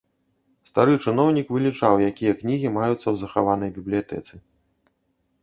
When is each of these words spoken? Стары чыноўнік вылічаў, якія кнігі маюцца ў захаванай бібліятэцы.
Стары 0.69 0.95
чыноўнік 1.05 1.47
вылічаў, 1.55 1.95
якія 2.13 2.33
кнігі 2.41 2.73
маюцца 2.79 2.97
ў 3.09 3.15
захаванай 3.25 3.69
бібліятэцы. 3.79 4.33